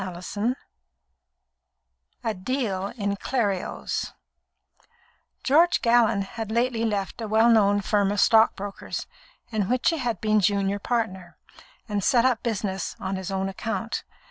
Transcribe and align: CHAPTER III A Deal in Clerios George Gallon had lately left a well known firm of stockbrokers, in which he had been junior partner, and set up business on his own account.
CHAPTER 0.03 0.43
III 0.47 0.55
A 2.23 2.33
Deal 2.33 2.87
in 2.97 3.17
Clerios 3.17 4.13
George 5.43 5.83
Gallon 5.83 6.23
had 6.23 6.51
lately 6.51 6.83
left 6.83 7.21
a 7.21 7.27
well 7.27 7.49
known 7.51 7.81
firm 7.81 8.11
of 8.11 8.19
stockbrokers, 8.19 9.05
in 9.51 9.69
which 9.69 9.91
he 9.91 9.99
had 9.99 10.19
been 10.19 10.39
junior 10.39 10.79
partner, 10.79 11.37
and 11.87 12.03
set 12.03 12.25
up 12.25 12.41
business 12.41 12.95
on 12.99 13.15
his 13.15 13.29
own 13.29 13.47
account. 13.47 14.03